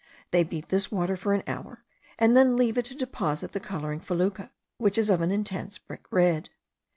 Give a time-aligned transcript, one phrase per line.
[0.31, 1.83] They beat this water for an hour,
[2.17, 6.05] and then leave it to deposit the colouring fecula, which is of an intense brick
[6.09, 6.49] red.